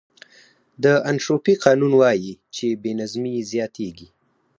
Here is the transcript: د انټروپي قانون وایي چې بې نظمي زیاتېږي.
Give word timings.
د 0.83 0.85
انټروپي 1.09 1.53
قانون 1.65 1.91
وایي 2.01 2.33
چې 2.55 2.65
بې 2.81 2.91
نظمي 2.99 3.35
زیاتېږي. 3.51 4.07